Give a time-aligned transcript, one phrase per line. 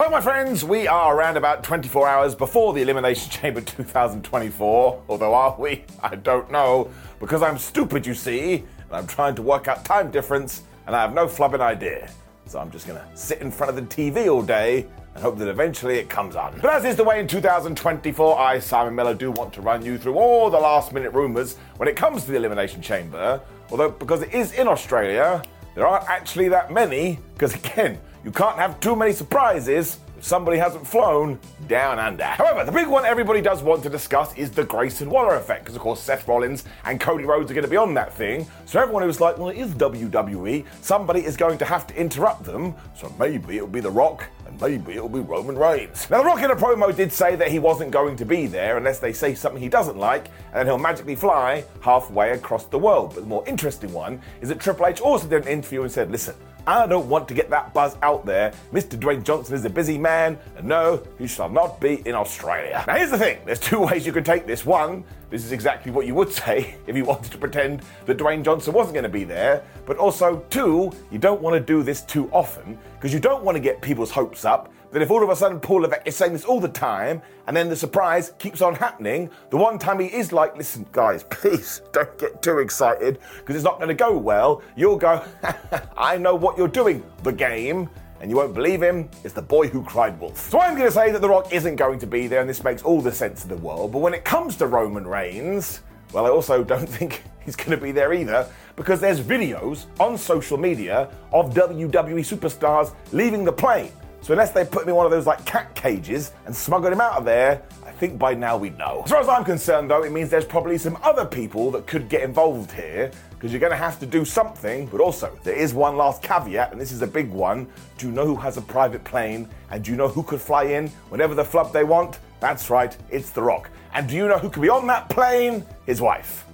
[0.00, 5.04] Well, my friends, we are around about 24 hours before the Elimination Chamber 2024.
[5.08, 5.84] Although, are we?
[6.02, 6.90] I don't know.
[7.20, 11.00] Because I'm stupid, you see, and I'm trying to work out time difference, and I
[11.00, 12.10] have no flubbing idea.
[12.46, 15.46] So I'm just gonna sit in front of the TV all day and hope that
[15.46, 16.58] eventually it comes on.
[16.60, 19.96] But as is the way in 2024, I, Simon Miller, do want to run you
[19.96, 23.40] through all the last minute rumours when it comes to the Elimination Chamber.
[23.70, 25.40] Although, because it is in Australia,
[25.76, 30.56] there aren't actually that many, because again, you can't have too many surprises if somebody
[30.56, 32.24] hasn't flown down under.
[32.24, 35.76] However, the big one everybody does want to discuss is the Grayson Waller effect, because
[35.76, 38.46] of course Seth Rollins and Cody Rhodes are going to be on that thing.
[38.64, 42.44] So everyone who's like, well, it is WWE, somebody is going to have to interrupt
[42.44, 42.74] them.
[42.96, 46.08] So maybe it'll be The Rock and maybe it'll be Roman Reigns.
[46.08, 48.78] Now, The Rock in a promo did say that he wasn't going to be there
[48.78, 52.78] unless they say something he doesn't like, and then he'll magically fly halfway across the
[52.78, 53.12] world.
[53.14, 56.10] But the more interesting one is that Triple H also did an interview and said,
[56.10, 56.34] listen,
[56.66, 58.52] I don't want to get that buzz out there.
[58.72, 58.98] Mr.
[58.98, 62.84] Dwayne Johnson is a busy man, and no, he shall not be in Australia.
[62.86, 64.64] Now, here's the thing there's two ways you can take this.
[64.64, 65.04] One,
[65.34, 68.72] this is exactly what you would say if you wanted to pretend that Dwayne Johnson
[68.72, 69.64] wasn't going to be there.
[69.84, 73.56] But also, two, you don't want to do this too often because you don't want
[73.56, 74.72] to get people's hopes up.
[74.92, 77.56] That if all of a sudden Paul Levesque is saying this all the time, and
[77.56, 81.82] then the surprise keeps on happening, the one time he is like, listen, guys, please
[81.90, 85.24] don't get too excited because it's not going to go well, you'll go,
[85.96, 87.90] I know what you're doing, the game
[88.24, 90.38] and you won't believe him, it's the boy who cried wolf.
[90.48, 92.64] So I'm going to say that The Rock isn't going to be there, and this
[92.64, 93.92] makes all the sense in the world.
[93.92, 97.76] But when it comes to Roman Reigns, well, I also don't think he's going to
[97.76, 103.92] be there either, because there's videos on social media of WWE superstars leaving the plane.
[104.22, 107.02] So unless they put him in one of those like cat cages and smuggled him
[107.02, 107.60] out of there,
[107.94, 109.02] think by now we know.
[109.04, 112.08] As far as I'm concerned, though, it means there's probably some other people that could
[112.08, 114.86] get involved here because you're going to have to do something.
[114.86, 117.66] But also, there is one last caveat, and this is a big one.
[117.98, 119.48] Do you know who has a private plane?
[119.70, 122.18] And do you know who could fly in whenever the flub they want?
[122.40, 123.70] That's right, it's The Rock.
[123.92, 125.64] And do you know who could be on that plane?
[125.86, 126.44] His wife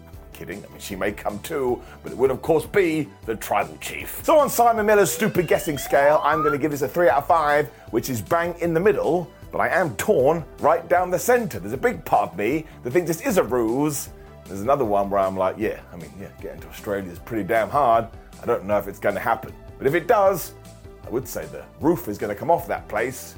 [0.40, 0.64] kidding.
[0.64, 4.24] I mean, she may come too, but it would, of course, be the tribal chief.
[4.24, 7.18] So, on Simon Miller's stupid guessing scale, I'm going to give this a 3 out
[7.18, 11.18] of 5, which is bang in the middle, but I am torn right down the
[11.18, 11.58] centre.
[11.58, 14.10] There's a big part of me that thinks this is a ruse.
[14.46, 17.44] There's another one where I'm like, yeah, I mean, yeah, getting to Australia is pretty
[17.44, 18.06] damn hard.
[18.42, 19.52] I don't know if it's going to happen.
[19.78, 20.54] But if it does,
[21.06, 23.34] I would say the roof is going to come off that place.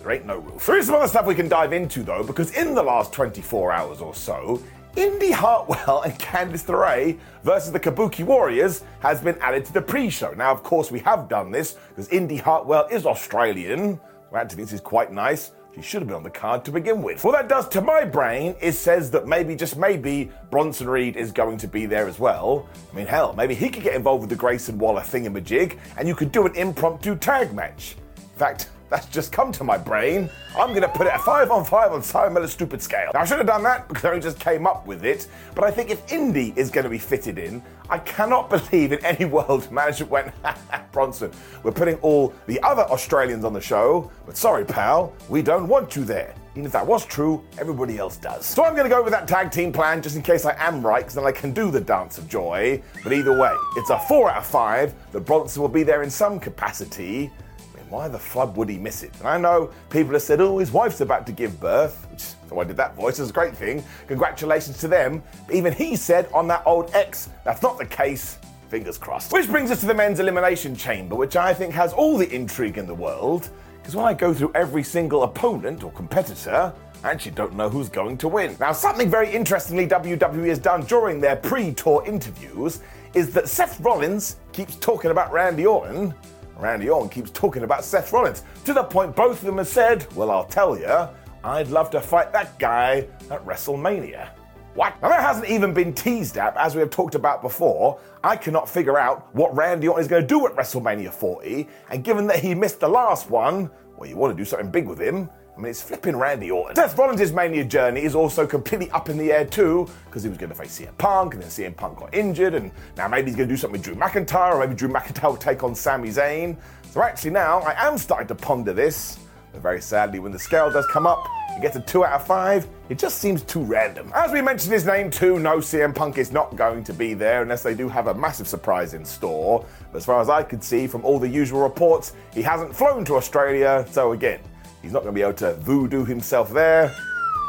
[0.00, 0.66] There ain't no roof.
[0.66, 3.72] There is some other stuff we can dive into though, because in the last 24
[3.72, 4.62] hours or so,
[4.96, 10.32] Indi Hartwell and Candice LeRae versus the Kabuki Warriors has been added to the pre-show.
[10.32, 14.00] Now, of course, we have done this because Indi Hartwell is Australian.
[14.30, 15.52] So actually, this is quite nice.
[15.76, 17.22] She should have been on the card to begin with.
[17.22, 21.32] What that does to my brain is says that maybe, just maybe, Bronson Reed is
[21.32, 22.66] going to be there as well.
[22.90, 26.14] I mean, hell, maybe he could get involved with the Grayson Waller thingamajig, and you
[26.14, 27.94] could do an impromptu tag match.
[28.16, 30.30] In fact, that's just come to my brain.
[30.56, 33.10] I'm gonna put it a five on five on Simon Miller's stupid scale.
[33.12, 35.70] Now, I should have done that because I just came up with it, but I
[35.70, 40.10] think if Indi is gonna be fitted in, I cannot believe in any world management
[40.10, 40.34] went,
[40.92, 41.30] Bronson,
[41.62, 45.96] we're putting all the other Australians on the show, but sorry, pal, we don't want
[45.96, 46.34] you there.
[46.52, 48.46] Even if that was true, everybody else does.
[48.46, 50.84] So I'm going to go with that tag team plan just in case I am
[50.84, 52.82] right, because then I can do the dance of joy.
[53.04, 56.08] But either way, it's a 4 out of 5 that Bronson will be there in
[56.08, 59.12] some capacity I mean, Why the flub would he miss it?
[59.18, 62.05] And I know people have said, oh, his wife's about to give birth,
[62.48, 63.84] so I did that voice, it's a great thing.
[64.06, 65.22] Congratulations to them.
[65.46, 68.38] But even he said on that old X, that's not the case.
[68.68, 69.32] Fingers crossed.
[69.32, 72.78] Which brings us to the men's elimination chamber, which I think has all the intrigue
[72.78, 73.50] in the world.
[73.78, 76.72] Because when I go through every single opponent or competitor,
[77.04, 78.56] I actually don't know who's going to win.
[78.58, 82.80] Now, something very interestingly WWE has done during their pre tour interviews
[83.14, 86.12] is that Seth Rollins keeps talking about Randy Orton.
[86.58, 90.06] Randy Orton keeps talking about Seth Rollins to the point both of them have said,
[90.14, 91.08] Well, I'll tell you,
[91.46, 94.30] I'd love to fight that guy at WrestleMania.
[94.74, 95.00] What?
[95.00, 98.00] Now, that hasn't even been teased at, as we have talked about before.
[98.24, 102.02] I cannot figure out what Randy Orton is going to do at WrestleMania 40, and
[102.02, 105.00] given that he missed the last one, well, you want to do something big with
[105.00, 105.30] him.
[105.56, 106.74] I mean, it's flipping Randy Orton.
[106.74, 110.38] Seth Rollins' Mania journey is also completely up in the air too, because he was
[110.38, 113.36] going to face CM Punk, and then CM Punk got injured, and now maybe he's
[113.36, 116.08] going to do something with Drew McIntyre, or maybe Drew McIntyre will take on Sami
[116.08, 116.56] Zayn.
[116.90, 119.20] So actually now, I am starting to ponder this,
[119.56, 121.26] but very sadly, when the scale does come up,
[121.56, 124.12] it gets a 2 out of 5, it just seems too random.
[124.14, 127.42] As we mentioned his name too, no, CM Punk is not going to be there
[127.42, 129.64] unless they do have a massive surprise in store.
[129.90, 133.04] But as far as I could see from all the usual reports, he hasn't flown
[133.06, 134.40] to Australia, so again,
[134.86, 136.94] He's not going to be able to voodoo himself there.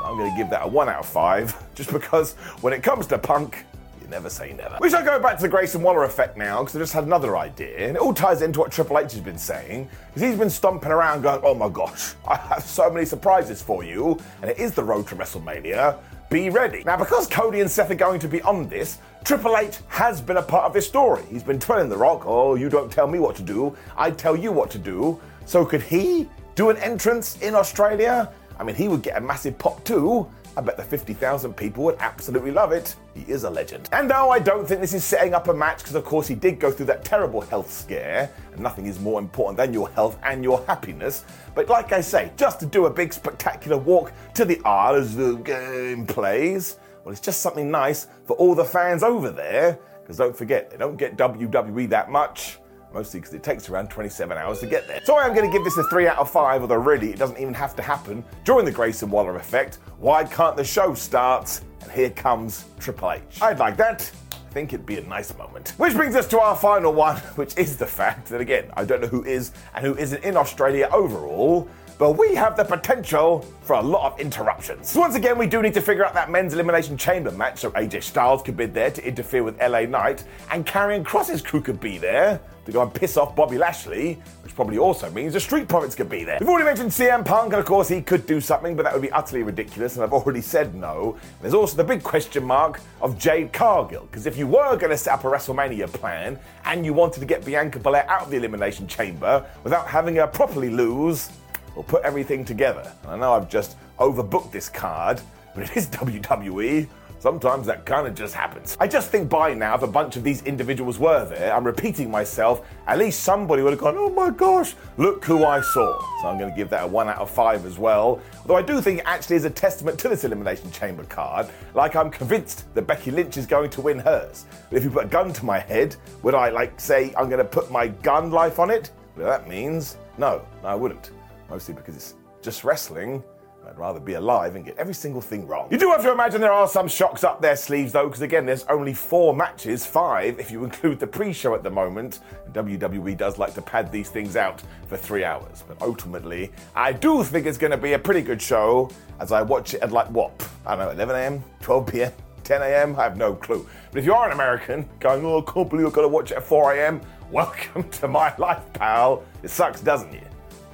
[0.04, 3.06] I'm going to give that a 1 out of 5, just because when it comes
[3.08, 3.64] to punk,
[4.10, 4.78] never say never.
[4.80, 7.38] We shall go back to the Grayson Waller effect now, because I just had another
[7.38, 10.50] idea, and it all ties into what Triple H has been saying, because he's been
[10.50, 14.58] stomping around going, oh my gosh, I have so many surprises for you, and it
[14.58, 15.98] is the road to WrestleMania.
[16.30, 16.84] Be ready.
[16.84, 20.38] Now, because Cody and Seth are going to be on this, Triple H has been
[20.38, 21.24] a part of this story.
[21.30, 22.24] He's been twirling the rock.
[22.26, 25.20] Oh, you don't tell me what to do, I tell you what to do.
[25.46, 28.30] So could he do an entrance in Australia?
[28.60, 30.28] I mean, he would get a massive pop too.
[30.58, 32.96] I bet the 50,000 people would absolutely love it.
[33.14, 33.90] He is a legend.
[33.92, 36.34] And no, I don't think this is setting up a match because, of course, he
[36.34, 40.18] did go through that terrible health scare, and nothing is more important than your health
[40.24, 41.26] and your happiness.
[41.54, 45.16] But like I say, just to do a big spectacular walk to the aisle as
[45.16, 49.78] the game plays, well, it's just something nice for all the fans over there.
[50.02, 52.58] Because don't forget, they don't get WWE that much
[52.98, 55.00] mostly because it takes around 27 hours to get there.
[55.04, 57.38] So I'm going to give this a 3 out of 5, although really it doesn't
[57.38, 59.78] even have to happen during the Grayson Waller effect.
[60.00, 61.62] Why can't the show start?
[61.84, 63.22] And here comes Triple H.
[63.40, 64.10] I'd like that.
[64.32, 65.76] I think it'd be a nice moment.
[65.78, 69.00] Which brings us to our final one, which is the fact that, again, I don't
[69.00, 71.70] know who is and who isn't in Australia overall,
[72.00, 74.90] but we have the potential for a lot of interruptions.
[74.90, 77.70] So once again, we do need to figure out that men's elimination chamber match, so
[77.72, 81.80] AJ Styles could be there to interfere with LA Knight, and Karrion Kross's crew could
[81.80, 85.70] be there to go and piss off Bobby Lashley, which probably also means the Street
[85.70, 86.38] Profits could be there.
[86.42, 89.02] We've already mentioned CM Punk, and of course he could do something, but that would
[89.02, 91.18] be utterly ridiculous, and I've already said no.
[91.42, 94.98] There's also the big question mark of Jade Cargill, because if you were going to
[94.98, 98.36] set up a WrestleMania plan and you wanted to get Bianca Belair out of the
[98.38, 101.30] Elimination Chamber without having her properly lose,
[101.74, 102.92] we'll put everything together.
[103.04, 105.22] And I know I've just overbooked this card,
[105.56, 106.86] but it is WWE.
[107.20, 108.78] Sometimes that kind of just happens.
[108.80, 112.12] I just think by now, if a bunch of these individuals were there, I'm repeating
[112.12, 116.00] myself, at least somebody would have gone, oh my gosh, look who I saw.
[116.22, 118.22] So I'm going to give that a 1 out of 5 as well.
[118.42, 121.48] Although I do think it actually is a testament to this Elimination Chamber card.
[121.74, 124.46] Like I'm convinced that Becky Lynch is going to win hers.
[124.70, 127.40] But if you put a gun to my head, would I like say I'm going
[127.40, 128.92] to put my gun life on it?
[129.16, 131.12] Well, that means no, I wouldn't.
[131.50, 133.24] Mostly because it's just wrestling
[133.68, 135.68] I'd rather be alive and get every single thing wrong.
[135.70, 138.46] You do have to imagine there are some shocks up their sleeves, though, because again,
[138.46, 142.22] there's only four matches, five if you include the pre show at the moment.
[142.54, 145.66] WWE does like to pad these things out for three hours.
[145.68, 149.42] But ultimately, I do think it's going to be a pretty good show as I
[149.42, 150.32] watch it at like what?
[150.66, 152.12] I don't know, 11 a.m., 12 p.m.,
[152.46, 152.96] 10 a.m.?
[152.98, 153.68] I have no clue.
[153.92, 156.32] But if you are an American going, oh, I can't believe I've got to watch
[156.32, 159.24] it at 4 a.m., welcome to my life, pal.
[159.44, 160.24] It sucks, doesn't it?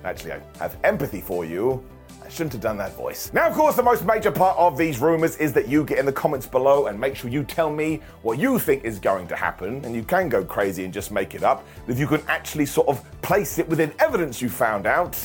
[0.04, 1.84] Actually, I have empathy for you
[2.30, 3.32] Shouldn't have done that voice.
[3.34, 6.06] Now, of course, the most major part of these rumors is that you get in
[6.06, 9.36] the comments below and make sure you tell me what you think is going to
[9.36, 9.84] happen.
[9.86, 11.66] And you can go crazy and just make it up.
[11.88, 15.18] If you can actually sort of place it within evidence you found out,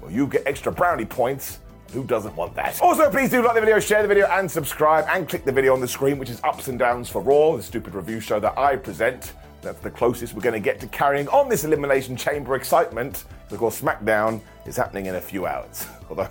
[0.00, 1.60] well, you get extra brownie points.
[1.92, 2.80] Who doesn't want that?
[2.80, 5.72] Also, please do like the video, share the video, and subscribe, and click the video
[5.72, 8.58] on the screen, which is Ups and Downs for Raw, the stupid review show that
[8.58, 9.32] I present.
[9.62, 13.24] That's the closest we're going to get to carrying on this Elimination Chamber excitement.
[13.48, 15.86] Because, of course, SmackDown is happening in a few hours.
[16.10, 16.28] Although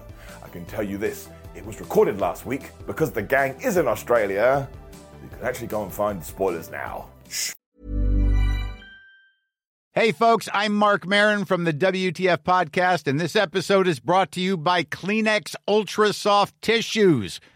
[0.53, 4.69] can tell you this it was recorded last week because the gang is in Australia.
[5.21, 7.09] You can actually go and find the spoilers now.
[9.91, 14.41] Hey, folks, I'm Marc Maron from the WTF Podcast, and this episode is brought to
[14.41, 17.39] you by Kleenex Ultra Soft Tissues